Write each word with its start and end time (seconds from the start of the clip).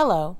Hello, 0.00 0.36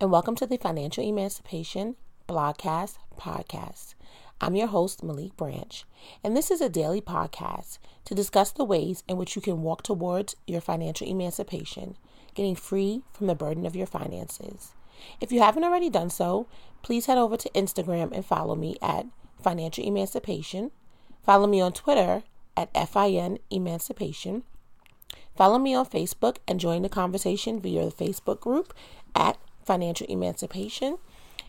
and 0.00 0.10
welcome 0.10 0.34
to 0.36 0.46
the 0.46 0.56
Financial 0.56 1.06
Emancipation 1.06 1.96
Blogcast 2.26 2.96
Podcast. 3.18 3.92
I'm 4.40 4.56
your 4.56 4.68
host, 4.68 5.04
Malik 5.04 5.36
Branch, 5.36 5.84
and 6.24 6.34
this 6.34 6.50
is 6.50 6.62
a 6.62 6.70
daily 6.70 7.02
podcast 7.02 7.76
to 8.06 8.14
discuss 8.14 8.50
the 8.50 8.64
ways 8.64 9.04
in 9.06 9.18
which 9.18 9.36
you 9.36 9.42
can 9.42 9.60
walk 9.60 9.82
towards 9.82 10.36
your 10.46 10.62
financial 10.62 11.06
emancipation, 11.06 11.98
getting 12.32 12.54
free 12.54 13.02
from 13.12 13.26
the 13.26 13.34
burden 13.34 13.66
of 13.66 13.76
your 13.76 13.86
finances. 13.86 14.72
If 15.20 15.30
you 15.30 15.40
haven't 15.40 15.64
already 15.64 15.90
done 15.90 16.08
so, 16.08 16.46
please 16.80 17.04
head 17.04 17.18
over 17.18 17.36
to 17.36 17.50
Instagram 17.50 18.10
and 18.10 18.24
follow 18.24 18.54
me 18.54 18.78
at 18.80 19.04
Financial 19.38 19.84
Emancipation. 19.84 20.70
Follow 21.22 21.46
me 21.46 21.60
on 21.60 21.74
Twitter 21.74 22.22
at 22.56 22.72
FIN 22.72 23.38
Emancipation 23.50 24.44
Follow 25.36 25.58
me 25.58 25.74
on 25.74 25.86
Facebook 25.86 26.36
and 26.46 26.60
join 26.60 26.82
the 26.82 26.88
conversation 26.88 27.60
via 27.60 27.86
the 27.86 27.90
Facebook 27.90 28.40
group 28.40 28.72
at 29.14 29.38
Financial 29.64 30.06
Emancipation. 30.08 30.98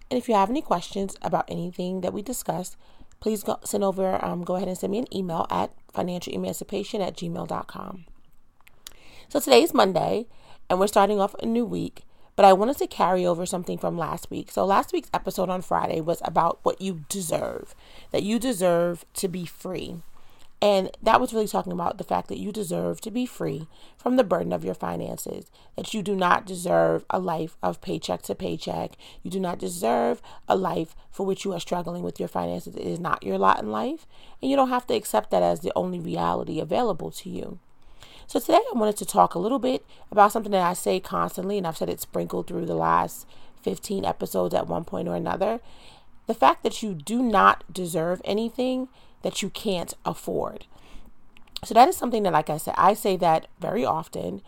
And 0.09 0.17
if 0.17 0.27
you 0.27 0.35
have 0.35 0.49
any 0.49 0.61
questions 0.61 1.15
about 1.21 1.45
anything 1.47 2.01
that 2.01 2.13
we 2.13 2.21
discussed, 2.21 2.77
please 3.19 3.43
go, 3.43 3.59
send 3.63 3.83
over, 3.83 4.23
um, 4.23 4.43
go 4.43 4.55
ahead 4.55 4.67
and 4.67 4.77
send 4.77 4.91
me 4.91 4.99
an 4.99 5.15
email 5.15 5.47
at 5.49 5.71
financialemancipation 5.93 7.05
at 7.05 7.15
gmail.com. 7.15 8.05
So 9.29 9.39
today 9.39 9.63
is 9.63 9.73
Monday, 9.73 10.27
and 10.69 10.79
we're 10.79 10.87
starting 10.87 11.19
off 11.19 11.35
a 11.35 11.45
new 11.45 11.65
week, 11.65 12.03
but 12.35 12.45
I 12.45 12.53
wanted 12.53 12.77
to 12.77 12.87
carry 12.87 13.25
over 13.25 13.45
something 13.45 13.77
from 13.77 13.97
last 13.97 14.29
week. 14.29 14.51
So 14.51 14.65
last 14.65 14.93
week's 14.93 15.09
episode 15.13 15.49
on 15.49 15.61
Friday 15.61 16.01
was 16.01 16.21
about 16.23 16.59
what 16.63 16.81
you 16.81 17.05
deserve, 17.09 17.73
that 18.11 18.23
you 18.23 18.39
deserve 18.39 19.05
to 19.15 19.27
be 19.27 19.45
free. 19.45 20.01
And 20.61 20.89
that 21.03 21.19
was 21.19 21.33
really 21.33 21.47
talking 21.47 21.73
about 21.73 21.97
the 21.97 22.03
fact 22.03 22.27
that 22.29 22.39
you 22.39 22.51
deserve 22.51 23.01
to 23.01 23.11
be 23.11 23.25
free 23.25 23.67
from 23.97 24.15
the 24.15 24.23
burden 24.23 24.53
of 24.53 24.63
your 24.63 24.73
finances, 24.73 25.51
that 25.75 25.93
you 25.93 26.01
do 26.01 26.15
not 26.15 26.45
deserve 26.45 27.05
a 27.09 27.19
life 27.19 27.57
of 27.61 27.81
paycheck 27.81 28.21
to 28.23 28.35
paycheck. 28.35 28.95
You 29.21 29.29
do 29.29 29.39
not 29.39 29.59
deserve 29.59 30.21
a 30.47 30.55
life 30.55 30.95
for 31.11 31.25
which 31.25 31.45
you 31.45 31.53
are 31.53 31.59
struggling 31.59 32.03
with 32.03 32.19
your 32.19 32.29
finances. 32.29 32.75
It 32.75 32.87
is 32.87 32.99
not 32.99 33.23
your 33.23 33.37
lot 33.37 33.61
in 33.61 33.69
life, 33.69 34.07
and 34.41 34.49
you 34.49 34.55
don't 34.55 34.69
have 34.69 34.87
to 34.87 34.95
accept 34.95 35.29
that 35.31 35.43
as 35.43 35.59
the 35.59 35.73
only 35.75 35.99
reality 35.99 36.59
available 36.59 37.11
to 37.11 37.29
you. 37.29 37.59
So, 38.27 38.39
today 38.39 38.53
I 38.73 38.77
wanted 38.77 38.97
to 38.97 39.05
talk 39.05 39.35
a 39.35 39.39
little 39.39 39.59
bit 39.59 39.85
about 40.09 40.31
something 40.31 40.51
that 40.51 40.65
I 40.65 40.73
say 40.73 40.99
constantly, 40.99 41.57
and 41.59 41.67
I've 41.67 41.77
said 41.77 41.89
it 41.89 42.01
sprinkled 42.01 42.47
through 42.47 42.65
the 42.65 42.73
last 42.73 43.27
15 43.61 44.03
episodes 44.05 44.55
at 44.55 44.67
one 44.67 44.83
point 44.83 45.07
or 45.07 45.15
another. 45.15 45.59
The 46.27 46.33
fact 46.33 46.63
that 46.63 46.81
you 46.81 46.93
do 46.93 47.21
not 47.21 47.63
deserve 47.71 48.21
anything 48.25 48.87
that 49.21 49.41
you 49.41 49.49
can't 49.49 49.93
afford. 50.05 50.65
So 51.63 51.73
that 51.73 51.89
is 51.89 51.97
something 51.97 52.23
that, 52.23 52.33
like 52.33 52.49
I 52.49 52.57
said, 52.57 52.75
I 52.77 52.93
say 52.93 53.17
that 53.17 53.47
very 53.59 53.85
often. 53.85 54.41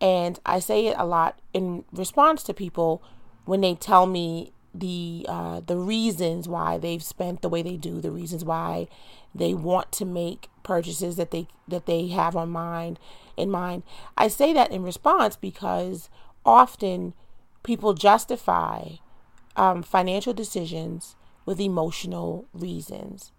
And 0.00 0.38
I 0.44 0.58
say 0.58 0.86
it 0.86 0.96
a 0.98 1.06
lot 1.06 1.38
in 1.54 1.84
response 1.92 2.42
to 2.44 2.54
people 2.54 3.02
when 3.44 3.60
they 3.60 3.74
tell 3.74 4.06
me 4.06 4.52
the 4.74 5.24
uh, 5.28 5.60
the 5.60 5.76
reasons 5.76 6.48
why 6.48 6.76
they've 6.76 7.02
spent 7.02 7.40
the 7.40 7.48
way 7.48 7.62
they 7.62 7.76
do, 7.76 8.00
the 8.00 8.10
reasons 8.10 8.44
why 8.44 8.88
they 9.34 9.54
want 9.54 9.90
to 9.92 10.04
make 10.04 10.48
purchases 10.62 11.16
that 11.16 11.30
they 11.30 11.48
that 11.66 11.86
they 11.86 12.08
have 12.08 12.36
on 12.36 12.50
mind 12.50 12.98
in 13.36 13.50
mind. 13.50 13.82
I 14.16 14.28
say 14.28 14.52
that 14.52 14.70
in 14.70 14.82
response 14.82 15.36
because 15.36 16.10
often 16.44 17.14
people 17.62 17.94
justify 17.94 18.96
um, 19.56 19.82
financial 19.82 20.32
decisions 20.32 21.16
with 21.44 21.60
emotional 21.60 22.46
reasons. 22.52 23.32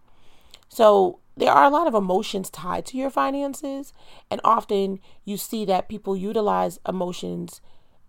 So 0.70 1.20
there 1.36 1.52
are 1.52 1.66
a 1.66 1.70
lot 1.70 1.88
of 1.88 1.94
emotions 1.94 2.50
tied 2.50 2.86
to 2.88 2.98
your 2.98 3.10
finances, 3.10 3.94
and 4.30 4.42
often 4.44 5.00
you 5.24 5.38
see 5.38 5.66
that 5.66 5.90
people 5.90 6.18
utilize 6.18 6.80
emotions 6.88 7.62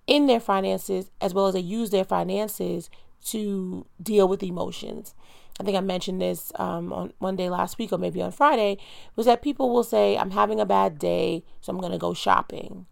in 0.06 0.26
their 0.26 0.40
finances 0.40 1.10
as 1.20 1.34
well 1.34 1.46
as 1.46 1.54
they 1.54 1.60
use 1.60 1.90
their 1.90 2.04
finances 2.04 2.90
to 3.26 3.86
deal 4.02 4.26
with 4.26 4.42
emotions. 4.42 5.14
I 5.60 5.64
think 5.64 5.76
I 5.76 5.80
mentioned 5.80 6.20
this 6.22 6.52
um, 6.54 6.92
on 6.92 7.12
one 7.18 7.36
day 7.36 7.50
last 7.50 7.78
week 7.78 7.92
or 7.92 7.98
maybe 7.98 8.22
on 8.22 8.30
Friday 8.30 8.78
was 9.16 9.26
that 9.26 9.42
people 9.42 9.70
will 9.70 9.84
say, 9.84 10.16
I'm 10.16 10.30
having 10.30 10.60
a 10.60 10.66
bad 10.66 10.98
day, 10.98 11.44
so 11.60 11.72
I'm 11.72 11.80
going 11.80 11.92
to 11.92 11.98
go 11.98 12.14
shopping. 12.14 12.86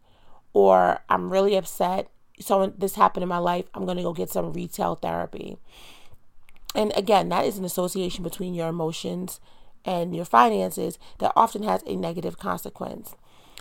Or 0.52 1.00
I'm 1.08 1.30
really 1.30 1.54
upset, 1.56 2.10
so 2.40 2.72
this 2.76 2.94
happened 2.94 3.22
in 3.22 3.28
my 3.28 3.38
life, 3.38 3.66
I'm 3.74 3.84
going 3.84 3.96
to 3.96 4.02
go 4.02 4.12
get 4.12 4.30
some 4.30 4.52
retail 4.52 4.94
therapy. 4.94 5.58
And 6.74 6.92
again, 6.94 7.28
that 7.30 7.46
is 7.46 7.58
an 7.58 7.64
association 7.64 8.22
between 8.22 8.54
your 8.54 8.68
emotions 8.68 9.40
and 9.84 10.14
your 10.14 10.24
finances 10.24 10.98
that 11.18 11.32
often 11.34 11.62
has 11.62 11.82
a 11.86 11.96
negative 11.96 12.38
consequence. 12.38 13.14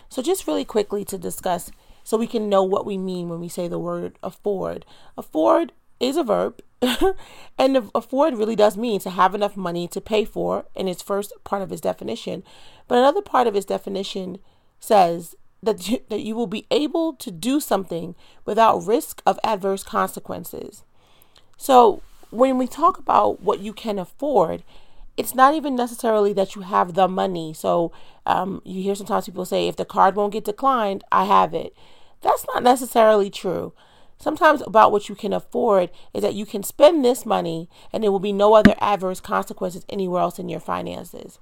So, 0.09 0.21
just 0.21 0.47
really 0.47 0.65
quickly 0.65 1.05
to 1.05 1.17
discuss 1.17 1.71
so 2.03 2.17
we 2.17 2.27
can 2.27 2.49
know 2.49 2.63
what 2.63 2.85
we 2.85 2.97
mean 2.97 3.29
when 3.29 3.39
we 3.39 3.47
say 3.47 3.67
the 3.67 3.79
word 3.79 4.17
afford. 4.21 4.85
Afford 5.17 5.71
is 5.99 6.17
a 6.17 6.23
verb, 6.23 6.61
and 7.57 7.89
afford 7.95 8.37
really 8.37 8.55
does 8.55 8.77
mean 8.77 8.99
to 8.99 9.09
have 9.09 9.33
enough 9.33 9.55
money 9.55 9.87
to 9.87 10.01
pay 10.01 10.25
for 10.25 10.65
in 10.75 10.87
its 10.87 11.01
first 11.01 11.33
part 11.43 11.61
of 11.61 11.71
its 11.71 11.81
definition. 11.81 12.43
But 12.87 12.99
another 12.99 13.21
part 13.21 13.47
of 13.47 13.55
its 13.55 13.65
definition 13.65 14.39
says 14.79 15.35
that 15.65 15.89
you, 15.89 15.99
that 16.09 16.21
you 16.21 16.35
will 16.35 16.47
be 16.47 16.65
able 16.71 17.13
to 17.13 17.31
do 17.31 17.59
something 17.59 18.15
without 18.45 18.85
risk 18.85 19.21
of 19.25 19.39
adverse 19.43 19.83
consequences. 19.83 20.83
So, 21.57 22.01
when 22.31 22.57
we 22.57 22.67
talk 22.67 22.97
about 22.97 23.41
what 23.41 23.59
you 23.59 23.71
can 23.73 23.97
afford, 23.99 24.63
it's 25.17 25.35
not 25.35 25.53
even 25.53 25.75
necessarily 25.75 26.33
that 26.33 26.55
you 26.55 26.63
have 26.63 26.93
the 26.93 27.07
money. 27.07 27.53
So 27.53 27.91
um, 28.25 28.61
you 28.65 28.81
hear 28.81 28.95
sometimes 28.95 29.25
people 29.25 29.45
say, 29.45 29.67
if 29.67 29.75
the 29.75 29.85
card 29.85 30.15
won't 30.15 30.33
get 30.33 30.43
declined, 30.43 31.03
I 31.11 31.25
have 31.25 31.53
it. 31.53 31.75
That's 32.21 32.45
not 32.53 32.63
necessarily 32.63 33.29
true. 33.29 33.73
Sometimes 34.17 34.61
about 34.65 34.91
what 34.91 35.09
you 35.09 35.15
can 35.15 35.33
afford 35.33 35.91
is 36.13 36.21
that 36.21 36.33
you 36.33 36.45
can 36.45 36.63
spend 36.63 37.03
this 37.03 37.25
money 37.25 37.69
and 37.93 38.03
there 38.03 38.11
will 38.11 38.19
be 38.19 38.33
no 38.33 38.53
other 38.53 38.75
adverse 38.79 39.19
consequences 39.19 39.85
anywhere 39.89 40.21
else 40.21 40.39
in 40.39 40.49
your 40.49 40.59
finances. 40.59 41.39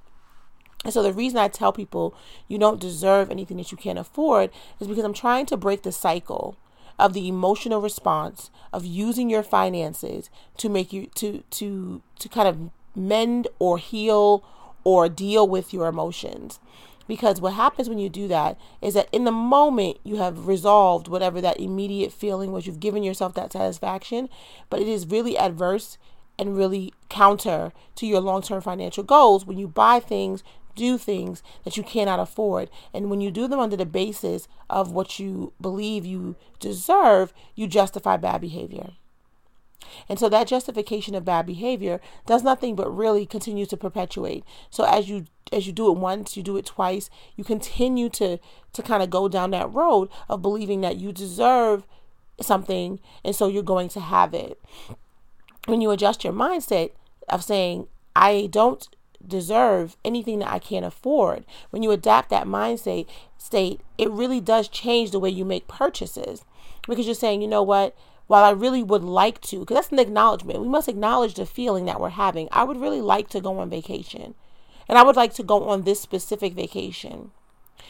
And 0.83 0.93
so 0.93 1.01
the 1.01 1.13
reason 1.13 1.37
I 1.37 1.47
tell 1.47 1.71
people 1.71 2.15
you 2.47 2.57
don't 2.57 2.79
deserve 2.79 3.31
anything 3.31 3.57
that 3.57 3.71
you 3.71 3.77
can't 3.77 3.99
afford 3.99 4.49
is 4.79 4.87
because 4.87 5.03
I'm 5.03 5.13
trying 5.13 5.45
to 5.47 5.57
break 5.57 5.83
the 5.83 5.91
cycle 5.91 6.57
of 6.99 7.13
the 7.13 7.27
emotional 7.27 7.81
response 7.81 8.51
of 8.71 8.85
using 8.85 9.29
your 9.29 9.43
finances 9.43 10.29
to 10.57 10.69
make 10.69 10.93
you 10.93 11.07
to 11.15 11.43
to 11.49 12.01
to 12.19 12.29
kind 12.29 12.47
of 12.47 12.69
mend 12.95 13.47
or 13.59 13.77
heal 13.77 14.43
or 14.83 15.09
deal 15.09 15.47
with 15.47 15.73
your 15.73 15.87
emotions. 15.87 16.59
Because 17.07 17.41
what 17.41 17.53
happens 17.53 17.89
when 17.89 17.99
you 17.99 18.09
do 18.09 18.27
that 18.29 18.57
is 18.81 18.93
that 18.93 19.09
in 19.11 19.25
the 19.25 19.31
moment 19.31 19.97
you 20.03 20.17
have 20.17 20.47
resolved 20.47 21.07
whatever 21.07 21.41
that 21.41 21.59
immediate 21.59 22.13
feeling 22.13 22.51
was, 22.51 22.65
you've 22.65 22.79
given 22.79 23.03
yourself 23.03 23.33
that 23.33 23.51
satisfaction, 23.51 24.29
but 24.69 24.79
it 24.79 24.87
is 24.87 25.05
really 25.05 25.37
adverse 25.37 25.97
and 26.39 26.57
really 26.57 26.93
counter 27.09 27.73
to 27.95 28.07
your 28.07 28.21
long 28.21 28.41
term 28.41 28.61
financial 28.61 29.03
goals 29.03 29.45
when 29.45 29.57
you 29.57 29.67
buy 29.67 29.99
things, 29.99 30.43
do 30.75 30.97
things 30.97 31.43
that 31.63 31.77
you 31.77 31.83
cannot 31.83 32.19
afford. 32.19 32.69
And 32.93 33.09
when 33.09 33.21
you 33.21 33.31
do 33.31 33.47
them 33.47 33.59
under 33.59 33.77
the 33.77 33.85
basis 33.85 34.47
of 34.69 34.91
what 34.91 35.19
you 35.19 35.53
believe 35.59 36.05
you 36.05 36.35
deserve, 36.59 37.33
you 37.55 37.67
justify 37.67 38.17
bad 38.17 38.41
behavior. 38.41 38.91
And 40.09 40.19
so 40.19 40.29
that 40.29 40.47
justification 40.47 41.15
of 41.15 41.25
bad 41.25 41.45
behavior 41.45 41.99
does 42.25 42.43
nothing 42.43 42.75
but 42.75 42.95
really 42.95 43.25
continue 43.25 43.65
to 43.65 43.77
perpetuate. 43.77 44.43
So 44.69 44.83
as 44.83 45.09
you 45.09 45.25
as 45.51 45.67
you 45.67 45.73
do 45.73 45.91
it 45.91 45.97
once, 45.97 46.35
you 46.35 46.41
do 46.41 46.57
it 46.57 46.65
twice, 46.65 47.09
you 47.35 47.43
continue 47.43 48.09
to 48.09 48.39
to 48.73 48.81
kind 48.81 49.03
of 49.03 49.09
go 49.09 49.27
down 49.27 49.51
that 49.51 49.71
road 49.73 50.09
of 50.29 50.41
believing 50.41 50.81
that 50.81 50.97
you 50.97 51.11
deserve 51.11 51.85
something 52.41 52.99
and 53.23 53.35
so 53.35 53.47
you're 53.47 53.61
going 53.63 53.89
to 53.89 53.99
have 53.99 54.33
it. 54.33 54.59
When 55.65 55.81
you 55.81 55.91
adjust 55.91 56.23
your 56.23 56.33
mindset 56.33 56.91
of 57.29 57.43
saying 57.43 57.87
I 58.15 58.47
don't 58.51 58.87
deserve 59.27 59.97
anything 60.03 60.39
that 60.39 60.51
I 60.51 60.59
can't 60.59 60.85
afford. 60.85 61.45
When 61.69 61.83
you 61.83 61.91
adapt 61.91 62.29
that 62.29 62.47
mindset 62.47 63.07
state, 63.37 63.81
it 63.97 64.09
really 64.09 64.41
does 64.41 64.67
change 64.67 65.11
the 65.11 65.19
way 65.19 65.29
you 65.29 65.45
make 65.45 65.67
purchases 65.67 66.45
because 66.87 67.05
you're 67.05 67.15
saying, 67.15 67.41
you 67.41 67.47
know 67.47 67.63
what, 67.63 67.95
while 68.27 68.43
I 68.43 68.51
really 68.51 68.83
would 68.83 69.03
like 69.03 69.41
to, 69.41 69.59
because 69.59 69.75
that's 69.75 69.91
an 69.91 69.99
acknowledgement, 69.99 70.61
we 70.61 70.67
must 70.67 70.87
acknowledge 70.87 71.35
the 71.35 71.45
feeling 71.45 71.85
that 71.85 71.99
we're 71.99 72.09
having. 72.09 72.47
I 72.51 72.63
would 72.63 72.77
really 72.79 73.01
like 73.01 73.29
to 73.29 73.41
go 73.41 73.59
on 73.59 73.69
vacation. 73.69 74.35
And 74.87 74.97
I 74.97 75.03
would 75.03 75.15
like 75.15 75.33
to 75.35 75.43
go 75.43 75.69
on 75.69 75.83
this 75.83 76.01
specific 76.01 76.53
vacation. 76.53 77.31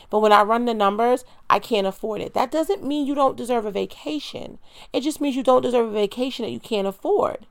But 0.10 0.20
when 0.20 0.32
I 0.32 0.44
run 0.44 0.66
the 0.66 0.74
numbers, 0.74 1.26
I 1.50 1.60
can't 1.60 1.88
afford 1.88 2.22
it. 2.22 2.34
That 2.34 2.52
doesn't 2.52 2.84
mean 2.84 3.08
you 3.08 3.16
don't 3.16 3.38
deserve 3.38 3.66
a 3.66 3.72
vacation. 3.72 4.60
It 4.92 5.02
just 5.02 5.20
means 5.20 5.36
you 5.36 5.44
don't 5.44 5.62
deserve 5.62 5.88
a 5.88 5.92
vacation 5.92 6.46
that 6.46 6.52
you 6.52 6.60
can't 6.60 6.88
afford. 6.88 7.48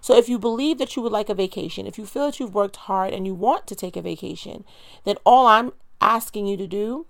So 0.00 0.16
if 0.16 0.28
you 0.28 0.38
believe 0.38 0.78
that 0.78 0.96
you 0.96 1.02
would 1.02 1.12
like 1.12 1.28
a 1.28 1.34
vacation, 1.34 1.86
if 1.86 1.98
you 1.98 2.06
feel 2.06 2.26
that 2.26 2.40
you've 2.40 2.54
worked 2.54 2.76
hard 2.76 3.12
and 3.12 3.26
you 3.26 3.34
want 3.34 3.66
to 3.66 3.74
take 3.74 3.96
a 3.96 4.02
vacation, 4.02 4.64
then 5.04 5.16
all 5.24 5.46
I'm 5.46 5.72
asking 6.00 6.46
you 6.46 6.56
to 6.56 6.66
do 6.66 7.06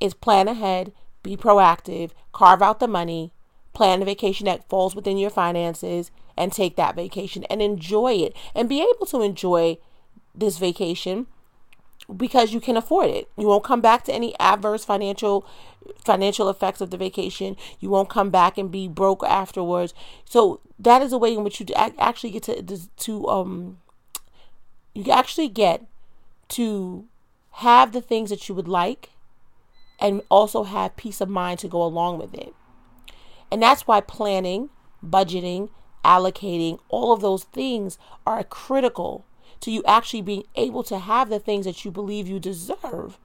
is 0.00 0.14
plan 0.14 0.48
ahead, 0.48 0.92
be 1.22 1.36
proactive, 1.36 2.10
carve 2.32 2.62
out 2.62 2.80
the 2.80 2.88
money, 2.88 3.32
plan 3.72 4.02
a 4.02 4.04
vacation 4.04 4.46
that 4.46 4.68
falls 4.68 4.94
within 4.94 5.18
your 5.18 5.30
finances 5.30 6.10
and 6.36 6.52
take 6.52 6.76
that 6.76 6.96
vacation 6.96 7.44
and 7.44 7.60
enjoy 7.60 8.12
it 8.14 8.34
and 8.54 8.68
be 8.68 8.80
able 8.80 9.06
to 9.06 9.22
enjoy 9.22 9.78
this 10.34 10.58
vacation 10.58 11.26
because 12.16 12.52
you 12.52 12.60
can 12.60 12.76
afford 12.76 13.10
it. 13.10 13.28
You 13.36 13.46
won't 13.46 13.64
come 13.64 13.80
back 13.80 14.04
to 14.04 14.12
any 14.12 14.38
adverse 14.38 14.84
financial 14.84 15.46
financial 16.04 16.48
effects 16.48 16.80
of 16.80 16.90
the 16.90 16.96
vacation. 16.96 17.56
You 17.80 17.90
won't 17.90 18.10
come 18.10 18.30
back 18.30 18.58
and 18.58 18.70
be 18.70 18.88
broke 18.88 19.22
afterwards. 19.24 19.94
So 20.24 20.60
that 20.78 21.02
is 21.02 21.12
a 21.12 21.18
way 21.18 21.34
in 21.34 21.44
which 21.44 21.60
you 21.60 21.66
actually 21.76 22.30
get 22.30 22.42
to 22.44 22.88
to 22.88 23.28
um 23.28 23.78
you 24.94 25.12
actually 25.12 25.48
get 25.48 25.86
to 26.48 27.06
have 27.52 27.92
the 27.92 28.00
things 28.00 28.30
that 28.30 28.48
you 28.48 28.54
would 28.54 28.68
like 28.68 29.10
and 30.00 30.22
also 30.30 30.64
have 30.64 30.96
peace 30.96 31.20
of 31.20 31.28
mind 31.28 31.58
to 31.60 31.68
go 31.68 31.82
along 31.82 32.18
with 32.18 32.32
it. 32.34 32.54
And 33.50 33.62
that's 33.62 33.86
why 33.86 34.00
planning, 34.00 34.70
budgeting, 35.04 35.70
allocating, 36.04 36.78
all 36.88 37.12
of 37.12 37.20
those 37.20 37.44
things 37.44 37.98
are 38.26 38.42
critical 38.44 39.24
to 39.60 39.70
you 39.70 39.82
actually 39.86 40.22
being 40.22 40.44
able 40.54 40.82
to 40.84 40.98
have 40.98 41.28
the 41.28 41.38
things 41.38 41.66
that 41.66 41.84
you 41.84 41.90
believe 41.90 42.28
you 42.28 42.38
deserve. 42.38 43.18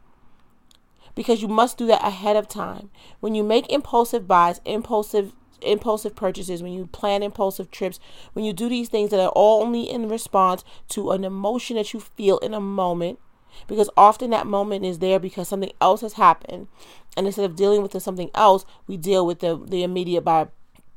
Because 1.16 1.42
you 1.42 1.48
must 1.48 1.78
do 1.78 1.86
that 1.88 2.04
ahead 2.04 2.36
of 2.36 2.48
time. 2.48 2.90
When 3.20 3.36
you 3.36 3.44
make 3.44 3.72
impulsive 3.72 4.28
buys, 4.28 4.60
impulsive 4.66 5.34
impulsive 5.62 6.16
purchases, 6.16 6.62
when 6.62 6.74
you 6.74 6.88
plan 6.88 7.24
impulsive 7.24 7.72
trips, 7.72 8.00
when 8.34 8.44
you 8.44 8.52
do 8.54 8.68
these 8.68 8.90
things 8.90 9.10
that 9.12 9.20
are 9.20 9.30
all 9.30 9.64
only 9.64 9.84
in 9.90 10.10
response 10.10 10.64
to 10.90 11.12
an 11.12 11.24
emotion 11.24 11.78
that 11.78 11.94
you 11.94 12.00
feel 12.00 12.38
in 12.40 12.54
a 12.54 12.60
moment, 12.60 13.20
because 13.68 13.90
often 13.96 14.32
that 14.32 14.48
moment 14.48 14.86
is 14.86 15.00
there 15.00 15.20
because 15.20 15.48
something 15.48 15.72
else 15.80 16.02
has 16.02 16.14
happened. 16.14 16.68
And 17.16 17.26
instead 17.26 17.46
of 17.46 17.56
dealing 17.56 17.82
with 17.82 17.92
the 17.92 18.00
something 18.00 18.32
else, 18.34 18.66
we 18.88 18.98
deal 18.98 19.26
with 19.26 19.40
the, 19.40 19.56
the 19.56 19.84
immediate 19.84 20.22
by 20.22 20.48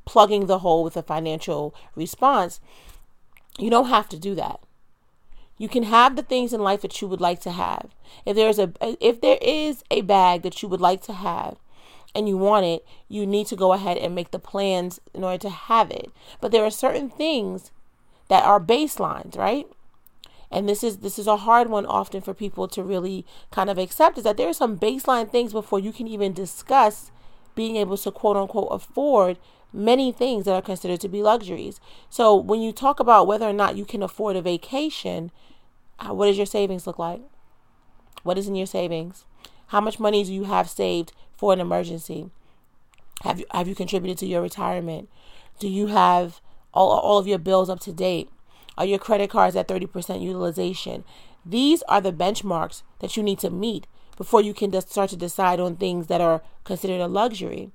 plugging 0.05 0.47
the 0.47 0.61
hole 0.61 0.83
with 0.83 0.97
a 0.97 1.03
financial 1.03 1.75
response. 1.95 2.61
You 3.59 3.71
don't 3.71 3.89
have 3.89 4.09
to 4.11 4.19
do 4.19 4.35
that. 4.37 4.61
You 5.59 5.69
can 5.69 5.85
have 5.85 6.17
the 6.17 6.23
things 6.23 6.53
in 6.53 6.61
life 6.61 6.83
that 6.83 7.01
you 7.01 7.09
would 7.09 7.21
like 7.21 7.41
to 7.41 7.51
have. 7.51 7.95
If 8.25 8.37
there's 8.37 8.59
a 8.59 8.73
if 9.01 9.21
there 9.21 9.39
is 9.41 9.83
a 9.91 10.03
bag 10.03 10.43
that 10.43 10.63
you 10.63 10.69
would 10.69 10.81
like 10.81 11.03
to 11.03 11.13
have 11.13 11.57
and 12.15 12.29
you 12.29 12.37
want 12.37 12.67
it, 12.67 12.85
you 13.09 13.27
need 13.27 13.47
to 13.49 13.57
go 13.57 13.73
ahead 13.73 13.97
and 13.97 14.15
make 14.15 14.31
the 14.31 14.39
plans 14.39 15.01
in 15.15 15.25
order 15.25 15.39
to 15.39 15.51
have 15.51 15.91
it. 15.91 16.11
But 16.41 16.53
there 16.53 16.65
are 16.65 16.71
certain 16.71 17.09
things 17.09 17.71
that 18.29 18.45
are 18.45 18.61
baselines, 18.61 19.37
right? 19.37 19.67
And 20.51 20.69
this 20.69 20.85
is 20.85 20.99
this 20.99 21.19
is 21.19 21.27
a 21.27 21.39
hard 21.39 21.69
one 21.69 21.87
often 21.87 22.21
for 22.21 22.35
people 22.35 22.69
to 22.69 22.83
really 22.83 23.27
kind 23.51 23.71
of 23.71 23.79
accept 23.79 24.19
is 24.19 24.25
that 24.25 24.37
there 24.37 24.49
are 24.49 24.55
some 24.55 24.79
baseline 24.79 25.31
things 25.31 25.53
before 25.53 25.81
you 25.81 25.93
can 25.93 26.07
even 26.07 26.33
discuss 26.33 27.11
being 27.55 27.77
able 27.77 27.97
to 27.97 28.11
quote 28.11 28.37
unquote 28.37 28.69
afford 28.71 29.39
many 29.73 30.13
things 30.13 30.45
that 30.45 30.55
are 30.55 30.63
considered 30.63 31.01
to 31.01 31.09
be 31.09 31.23
luxuries. 31.23 31.81
So 32.09 32.35
when 32.35 32.61
you 32.61 32.73
talk 32.73 33.01
about 33.01 33.27
whether 33.27 33.47
or 33.49 33.53
not 33.53 33.77
you 33.77 33.85
can 33.85 34.03
afford 34.03 34.37
a 34.37 34.43
vacation, 34.43 35.31
Uh, 35.99 36.13
what 36.15 36.27
does 36.27 36.37
your 36.37 36.47
savings 36.47 36.87
look 36.87 36.99
like? 36.99 37.21
What 38.23 38.39
is 38.39 38.49
in 38.49 38.57
your 38.57 38.67
savings? 38.67 39.25
How 39.69 39.81
much 39.81 39.99
money 39.99 40.25
do 40.25 40.33
you 40.33 40.45
have 40.45 40.69
saved 40.69 41.13
for 41.37 41.53
an 41.53 41.61
emergency? 41.61 42.31
Have 43.23 43.41
you 43.41 43.47
have 43.51 43.69
you 43.69 43.75
contributed 43.75 44.19
to 44.19 44.27
your 44.27 44.43
retirement? 44.43 45.09
Do 45.59 45.69
you 45.69 45.87
have 45.89 46.41
all, 46.75 46.91
all 46.91 47.19
of 47.19 47.27
your 47.27 47.39
bills 47.39 47.71
up 47.71 47.81
to 47.81 47.93
date? 47.93 48.29
Are 48.77 48.85
your 48.85 48.99
credit 48.99 49.31
cards 49.31 49.57
at 49.57 49.69
30% 49.69 50.21
utilization? 50.21 51.05
These 51.45 51.83
are 51.85 52.01
the 52.01 52.13
benchmarks 52.13 52.83
that 52.99 53.17
you 53.17 53.23
need 53.23 53.39
to 53.39 53.51
meet 53.51 53.87
before 54.17 54.43
you 54.43 54.53
can 54.53 54.71
just 54.71 54.91
start 54.91 55.11
to 55.11 55.17
decide 55.17 55.61
on 55.61 55.77
things 55.77 56.09
that 56.09 56.21
are 56.21 56.43
considered 56.65 57.01
a 57.01 57.07
luxury. 57.07 57.71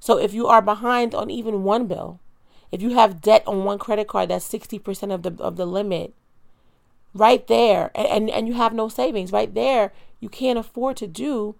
So 0.00 0.18
if 0.18 0.34
you 0.34 0.46
are 0.48 0.60
behind 0.60 1.14
on 1.14 1.30
even 1.30 1.62
one 1.62 1.86
bill, 1.86 2.18
if 2.70 2.82
you 2.82 2.90
have 2.90 3.20
debt 3.20 3.42
on 3.46 3.64
one 3.64 3.78
credit 3.78 4.08
card 4.08 4.30
that's 4.30 4.48
60% 4.48 5.14
of 5.14 5.22
the 5.22 5.42
of 5.42 5.56
the 5.56 5.66
limit, 5.66 6.14
right 7.14 7.46
there 7.46 7.90
and, 7.94 8.30
and, 8.30 8.48
you 8.48 8.54
have 8.54 8.72
no 8.72 8.88
savings, 8.88 9.32
right 9.32 9.52
there, 9.54 9.92
you 10.20 10.28
can't 10.28 10.58
afford 10.58 10.96
to 10.96 11.06
do 11.06 11.54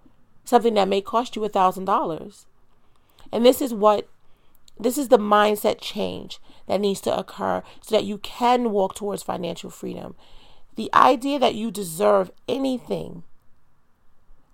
something 0.45 0.75
that 0.75 0.89
may 0.89 1.01
cost 1.01 1.37
you 1.37 1.45
a 1.45 1.49
thousand 1.49 1.85
dollars. 1.85 2.47
And 3.31 3.45
this 3.45 3.61
is 3.61 3.75
what 3.75 4.09
this 4.79 4.99
is 4.99 5.09
the 5.09 5.19
mindset 5.19 5.81
change 5.81 6.41
that 6.67 6.81
needs 6.81 7.01
to 7.03 7.17
occur 7.17 7.63
so 7.81 7.95
that 7.95 8.05
you 8.05 8.19
can 8.19 8.71
walk 8.71 8.95
towards 8.95 9.23
financial 9.23 9.71
freedom. 9.71 10.15
The 10.77 10.91
idea 10.95 11.39
that 11.39 11.55
you 11.55 11.71
deserve 11.71 12.31
anything, 12.49 13.23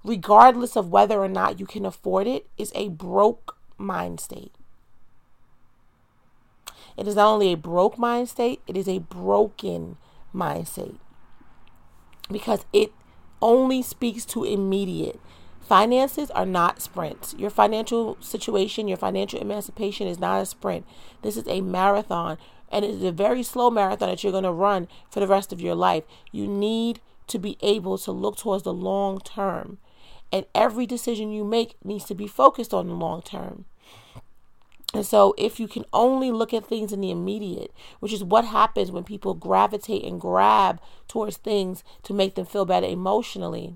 regardless 0.04 0.76
of 0.76 0.90
whether 0.90 1.20
or 1.20 1.28
not 1.28 1.60
you 1.60 1.66
can 1.66 1.86
afford 1.86 2.26
it, 2.26 2.46
is 2.58 2.72
a 2.74 2.88
broke 2.88 3.56
mind 3.78 4.20
state. 4.20 4.54
It 6.96 7.06
is 7.06 7.14
not 7.14 7.32
only 7.32 7.52
a 7.52 7.56
broke 7.56 7.96
mind 7.96 8.28
state, 8.28 8.60
it 8.66 8.76
is 8.76 8.88
a 8.88 8.98
broken 8.98 9.96
mind 10.32 10.68
state. 10.68 11.00
Because 12.30 12.66
it 12.72 12.92
only 13.40 13.82
speaks 13.82 14.24
to 14.26 14.44
immediate. 14.44 15.20
Finances 15.60 16.30
are 16.30 16.46
not 16.46 16.80
sprints. 16.80 17.34
Your 17.38 17.50
financial 17.50 18.16
situation, 18.20 18.88
your 18.88 18.96
financial 18.96 19.40
emancipation 19.40 20.06
is 20.06 20.18
not 20.18 20.40
a 20.40 20.46
sprint. 20.46 20.86
This 21.22 21.36
is 21.36 21.46
a 21.46 21.60
marathon, 21.60 22.38
and 22.70 22.84
it 22.84 22.90
is 22.90 23.02
a 23.02 23.12
very 23.12 23.42
slow 23.42 23.70
marathon 23.70 24.08
that 24.08 24.22
you're 24.22 24.32
going 24.32 24.44
to 24.44 24.52
run 24.52 24.88
for 25.10 25.20
the 25.20 25.26
rest 25.26 25.52
of 25.52 25.60
your 25.60 25.74
life. 25.74 26.04
You 26.32 26.46
need 26.46 27.00
to 27.26 27.38
be 27.38 27.58
able 27.60 27.98
to 27.98 28.12
look 28.12 28.36
towards 28.36 28.62
the 28.64 28.72
long 28.72 29.20
term. 29.20 29.78
And 30.32 30.46
every 30.54 30.86
decision 30.86 31.32
you 31.32 31.44
make 31.44 31.76
needs 31.84 32.04
to 32.06 32.14
be 32.14 32.26
focused 32.26 32.74
on 32.74 32.88
the 32.88 32.94
long 32.94 33.22
term. 33.22 33.66
And 34.94 35.04
so, 35.04 35.34
if 35.36 35.60
you 35.60 35.68
can 35.68 35.84
only 35.92 36.30
look 36.30 36.54
at 36.54 36.66
things 36.66 36.92
in 36.92 37.02
the 37.02 37.10
immediate, 37.10 37.72
which 38.00 38.12
is 38.12 38.24
what 38.24 38.46
happens 38.46 38.90
when 38.90 39.04
people 39.04 39.34
gravitate 39.34 40.02
and 40.02 40.20
grab 40.20 40.80
towards 41.08 41.36
things 41.36 41.84
to 42.04 42.14
make 42.14 42.36
them 42.36 42.46
feel 42.46 42.64
better 42.64 42.86
emotionally, 42.86 43.74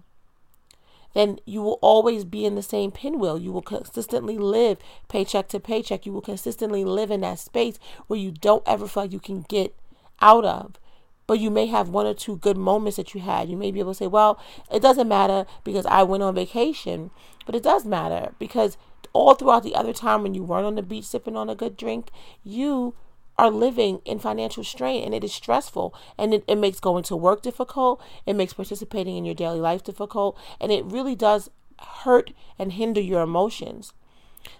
then 1.12 1.38
you 1.44 1.61
will 1.61 1.79
always 1.82 2.25
be 2.25 2.47
in 2.47 2.55
the 2.55 2.62
same 2.62 2.91
pinwheel. 2.91 3.38
You 3.38 3.53
will 3.53 3.61
consistently 3.61 4.38
live 4.38 4.79
paycheck 5.09 5.49
to 5.49 5.61
paycheck. 5.61 6.06
You 6.06 6.12
will 6.12 6.23
consistently 6.23 6.82
live 6.82 7.11
in 7.11 7.20
that 7.20 7.38
space 7.38 7.79
where 8.06 8.19
you 8.19 8.31
don't 8.31 8.62
ever 8.67 8.88
feel 8.88 9.03
like 9.03 9.12
you 9.12 9.20
can 9.20 9.43
get 9.43 9.75
out 10.23 10.47
of 10.47 10.79
but 11.26 11.41
you 11.41 11.50
may 11.50 11.67
have 11.67 11.88
one 11.88 12.06
or 12.06 12.14
two 12.14 12.37
good 12.37 12.56
moments 12.56 12.97
that 12.97 13.14
you 13.14 13.20
had. 13.20 13.49
You 13.49 13.56
may 13.56 13.70
be 13.70 13.81
able 13.81 13.93
to 13.93 13.99
say, 13.99 14.06
well, 14.06 14.38
it 14.70 14.82
doesn't 14.82 15.09
matter 15.09 15.47
because 15.64 15.87
I 15.87 16.03
went 16.03 16.23
on 16.23 16.35
vacation, 16.35 17.11
but 17.47 17.55
it 17.55 17.62
does 17.62 17.87
matter 17.87 18.35
because 18.38 18.76
all 19.12 19.35
throughout 19.35 19.62
the 19.62 19.75
other 19.75 19.93
time 19.93 20.23
when 20.23 20.35
you 20.35 20.43
weren't 20.43 20.67
on 20.67 20.75
the 20.75 20.82
beach 20.82 21.05
sipping 21.05 21.37
on 21.37 21.50
a 21.50 21.55
good 21.55 21.76
drink, 21.76 22.11
you 22.44 22.94
are 23.38 23.50
living 23.50 24.00
in 24.05 24.19
financial 24.19 24.62
strain 24.62 25.05
and 25.05 25.14
it 25.14 25.25
is 25.25 25.32
stressful 25.32 25.94
and 26.19 26.35
it, 26.35 26.44
it 26.47 26.56
makes 26.56 26.81
going 26.81 27.03
to 27.05 27.17
work 27.17 27.43
difficult. 27.43 28.00
It 28.26 28.35
makes 28.35 28.53
participating 28.53 29.17
in 29.17 29.25
your 29.25 29.35
daily 29.35 29.61
life 29.61 29.82
difficult 29.82 30.38
and 30.61 30.70
it 30.70 30.85
really 30.85 31.14
does 31.14 31.50
hurt 31.79 32.32
and 32.59 32.73
hinder 32.73 33.00
your 33.00 33.23
emotions. 33.23 33.93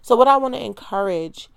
So, 0.01 0.17
what 0.17 0.29
I 0.29 0.37
want 0.37 0.55
to 0.55 0.65
encourage 0.65 1.49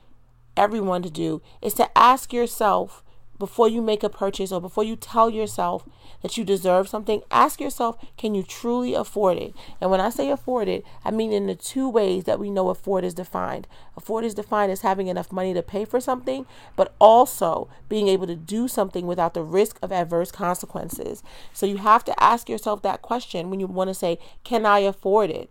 everyone 0.57 1.01
to 1.03 1.09
do 1.09 1.41
is 1.61 1.73
to 1.75 1.97
ask 1.97 2.33
yourself 2.33 3.03
before 3.37 3.67
you 3.67 3.81
make 3.81 4.03
a 4.03 4.09
purchase 4.09 4.51
or 4.51 4.61
before 4.61 4.83
you 4.83 4.95
tell 4.95 5.29
yourself 5.29 5.87
that 6.21 6.37
you 6.37 6.43
deserve 6.43 6.87
something, 6.87 7.21
ask 7.29 7.59
yourself, 7.59 7.97
can 8.17 8.33
you 8.33 8.43
truly 8.43 8.93
afford 8.93 9.37
it? 9.37 9.53
And 9.81 9.91
when 9.91 9.99
I 9.99 10.09
say 10.09 10.29
afford 10.29 10.67
it, 10.67 10.83
I 11.03 11.11
mean 11.11 11.31
in 11.31 11.47
the 11.47 11.55
two 11.55 11.89
ways 11.89 12.23
that 12.23 12.39
we 12.39 12.49
know 12.49 12.69
afford 12.69 13.03
is 13.03 13.13
defined. 13.13 13.67
Afford 13.97 14.25
is 14.25 14.33
defined 14.33 14.71
as 14.71 14.81
having 14.81 15.07
enough 15.07 15.31
money 15.31 15.53
to 15.53 15.61
pay 15.61 15.85
for 15.85 15.99
something, 15.99 16.45
but 16.75 16.93
also 16.99 17.69
being 17.89 18.07
able 18.07 18.27
to 18.27 18.35
do 18.35 18.67
something 18.67 19.05
without 19.05 19.33
the 19.33 19.43
risk 19.43 19.77
of 19.81 19.91
adverse 19.91 20.31
consequences. 20.31 21.21
So 21.53 21.65
you 21.65 21.77
have 21.77 22.03
to 22.05 22.23
ask 22.23 22.49
yourself 22.49 22.81
that 22.83 23.01
question 23.01 23.49
when 23.49 23.59
you 23.59 23.67
want 23.67 23.89
to 23.89 23.93
say, 23.93 24.17
can 24.43 24.65
I 24.65 24.79
afford 24.79 25.29
it? 25.29 25.49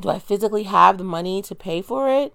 Do 0.00 0.08
I 0.08 0.18
physically 0.18 0.64
have 0.64 0.98
the 0.98 1.04
money 1.04 1.42
to 1.42 1.54
pay 1.54 1.82
for 1.82 2.08
it? 2.08 2.34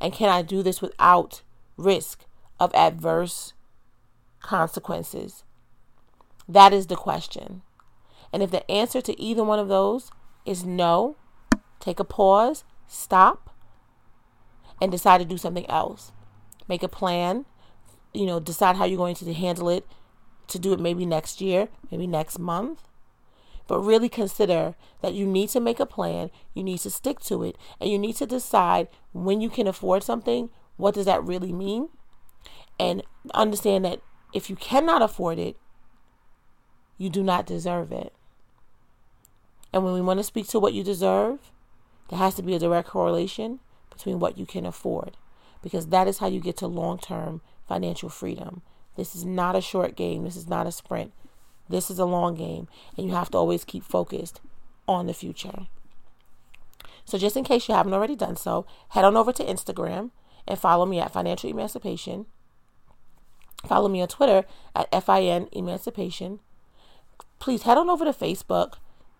And 0.00 0.12
can 0.12 0.28
I 0.28 0.42
do 0.42 0.62
this 0.62 0.82
without 0.82 1.42
risk? 1.76 2.24
Of 2.58 2.74
adverse 2.74 3.52
consequences? 4.40 5.44
That 6.48 6.72
is 6.72 6.86
the 6.86 6.96
question. 6.96 7.62
And 8.32 8.42
if 8.42 8.50
the 8.50 8.68
answer 8.70 9.00
to 9.00 9.20
either 9.20 9.44
one 9.44 9.58
of 9.58 9.68
those 9.68 10.10
is 10.44 10.64
no, 10.64 11.16
take 11.80 12.00
a 12.00 12.04
pause, 12.04 12.64
stop, 12.86 13.54
and 14.80 14.90
decide 14.90 15.18
to 15.18 15.24
do 15.24 15.38
something 15.38 15.68
else. 15.70 16.12
Make 16.68 16.82
a 16.82 16.88
plan, 16.88 17.46
you 18.12 18.26
know, 18.26 18.40
decide 18.40 18.76
how 18.76 18.84
you're 18.84 18.96
going 18.96 19.14
to 19.16 19.32
handle 19.32 19.68
it, 19.68 19.86
to 20.48 20.58
do 20.58 20.72
it 20.72 20.80
maybe 20.80 21.06
next 21.06 21.40
year, 21.40 21.68
maybe 21.90 22.06
next 22.06 22.38
month. 22.38 22.82
But 23.66 23.80
really 23.80 24.08
consider 24.08 24.74
that 25.00 25.14
you 25.14 25.26
need 25.26 25.48
to 25.50 25.60
make 25.60 25.80
a 25.80 25.86
plan, 25.86 26.30
you 26.52 26.62
need 26.62 26.78
to 26.80 26.90
stick 26.90 27.20
to 27.20 27.42
it, 27.42 27.56
and 27.80 27.90
you 27.90 27.98
need 27.98 28.16
to 28.16 28.26
decide 28.26 28.88
when 29.12 29.40
you 29.40 29.48
can 29.48 29.66
afford 29.66 30.02
something, 30.02 30.50
what 30.76 30.94
does 30.94 31.06
that 31.06 31.24
really 31.24 31.52
mean? 31.52 31.88
And 32.78 33.02
understand 33.32 33.84
that 33.84 34.00
if 34.32 34.50
you 34.50 34.56
cannot 34.56 35.02
afford 35.02 35.38
it, 35.38 35.56
you 36.98 37.08
do 37.08 37.22
not 37.22 37.46
deserve 37.46 37.92
it. 37.92 38.12
And 39.72 39.84
when 39.84 39.94
we 39.94 40.00
want 40.00 40.20
to 40.20 40.24
speak 40.24 40.46
to 40.48 40.60
what 40.60 40.74
you 40.74 40.84
deserve, 40.84 41.50
there 42.08 42.18
has 42.18 42.34
to 42.36 42.42
be 42.42 42.54
a 42.54 42.58
direct 42.58 42.88
correlation 42.88 43.60
between 43.90 44.20
what 44.20 44.38
you 44.38 44.46
can 44.46 44.66
afford 44.66 45.16
because 45.64 45.86
that 45.86 46.06
is 46.06 46.18
how 46.18 46.26
you 46.26 46.40
get 46.40 46.58
to 46.58 46.66
long 46.66 46.98
term 46.98 47.40
financial 47.66 48.10
freedom. 48.10 48.62
This 48.96 49.16
is 49.16 49.24
not 49.24 49.56
a 49.56 49.60
short 49.60 49.96
game, 49.96 50.24
this 50.24 50.36
is 50.36 50.46
not 50.46 50.66
a 50.66 50.72
sprint. 50.72 51.12
This 51.68 51.90
is 51.90 51.98
a 51.98 52.04
long 52.04 52.34
game, 52.34 52.68
and 52.96 53.06
you 53.08 53.14
have 53.14 53.30
to 53.30 53.38
always 53.38 53.64
keep 53.64 53.82
focused 53.82 54.42
on 54.86 55.06
the 55.06 55.14
future. 55.14 55.66
So, 57.06 57.16
just 57.16 57.36
in 57.36 57.44
case 57.44 57.66
you 57.66 57.74
haven't 57.74 57.94
already 57.94 58.14
done 58.14 58.36
so, 58.36 58.66
head 58.90 59.04
on 59.04 59.16
over 59.16 59.32
to 59.32 59.44
Instagram 59.44 60.10
and 60.46 60.58
follow 60.58 60.84
me 60.84 61.00
at 61.00 61.12
Financial 61.12 61.48
Emancipation. 61.48 62.26
Follow 63.66 63.88
me 63.88 64.00
on 64.00 64.08
Twitter 64.08 64.44
at 64.74 64.90
FIN 65.04 65.48
Emancipation. 65.52 66.40
Please 67.38 67.62
head 67.62 67.78
on 67.78 67.90
over 67.90 68.04
to 68.04 68.12
Facebook 68.12 68.74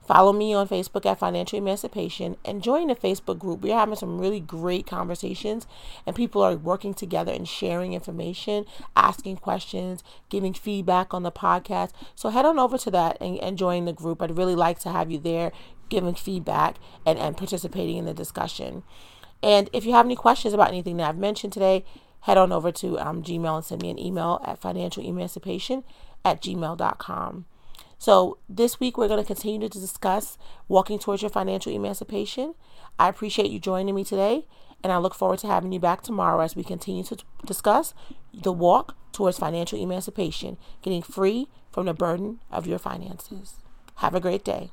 Follow 0.06 0.34
me 0.34 0.52
on 0.52 0.68
Facebook 0.68 1.06
at 1.06 1.18
Financial 1.18 1.58
Emancipation 1.58 2.36
and 2.44 2.62
join 2.62 2.88
the 2.88 2.94
Facebook 2.94 3.38
group. 3.38 3.62
We're 3.62 3.74
having 3.74 3.96
some 3.96 4.18
really 4.18 4.40
great 4.40 4.86
conversations, 4.86 5.66
and 6.06 6.14
people 6.14 6.42
are 6.42 6.56
working 6.56 6.92
together 6.92 7.32
and 7.32 7.48
sharing 7.48 7.94
information, 7.94 8.66
asking 8.94 9.38
questions, 9.38 10.04
giving 10.28 10.52
feedback 10.52 11.14
on 11.14 11.22
the 11.22 11.32
podcast. 11.32 11.92
So 12.14 12.28
head 12.28 12.44
on 12.44 12.58
over 12.58 12.76
to 12.76 12.90
that 12.90 13.16
and, 13.20 13.38
and 13.38 13.56
join 13.56 13.86
the 13.86 13.94
group. 13.94 14.20
I'd 14.20 14.36
really 14.36 14.54
like 14.54 14.78
to 14.80 14.90
have 14.90 15.10
you 15.10 15.18
there 15.18 15.52
giving 15.88 16.14
feedback 16.14 16.76
and, 17.06 17.18
and 17.18 17.36
participating 17.36 17.96
in 17.96 18.04
the 18.04 18.14
discussion. 18.14 18.82
And 19.42 19.70
if 19.72 19.86
you 19.86 19.92
have 19.92 20.06
any 20.06 20.16
questions 20.16 20.52
about 20.52 20.68
anything 20.68 20.98
that 20.98 21.08
I've 21.08 21.18
mentioned 21.18 21.52
today, 21.52 21.84
head 22.24 22.38
on 22.38 22.52
over 22.52 22.72
to 22.72 22.98
um, 22.98 23.22
Gmail 23.22 23.56
and 23.56 23.64
send 23.64 23.82
me 23.82 23.90
an 23.90 23.98
email 23.98 24.40
at 24.44 24.60
financialemancipation 24.60 25.84
at 26.24 26.40
gmail.com. 26.42 27.44
So, 27.98 28.38
this 28.48 28.80
week 28.80 28.96
we're 28.96 29.08
going 29.08 29.22
to 29.22 29.26
continue 29.26 29.68
to 29.68 29.80
discuss 29.80 30.36
walking 30.66 30.98
towards 30.98 31.22
your 31.22 31.30
financial 31.30 31.72
emancipation. 31.72 32.54
I 32.98 33.08
appreciate 33.08 33.50
you 33.50 33.58
joining 33.58 33.94
me 33.94 34.04
today, 34.04 34.46
and 34.82 34.92
I 34.92 34.96
look 34.98 35.14
forward 35.14 35.38
to 35.40 35.46
having 35.46 35.72
you 35.72 35.80
back 35.80 36.02
tomorrow 36.02 36.40
as 36.40 36.56
we 36.56 36.64
continue 36.64 37.04
to 37.04 37.16
discuss 37.44 37.92
the 38.32 38.52
walk 38.52 38.96
towards 39.12 39.38
financial 39.38 39.78
emancipation, 39.78 40.56
getting 40.82 41.02
free 41.02 41.48
from 41.72 41.86
the 41.86 41.94
burden 41.94 42.40
of 42.50 42.66
your 42.66 42.78
finances. 42.78 43.56
Have 43.96 44.14
a 44.14 44.20
great 44.20 44.44
day. 44.44 44.70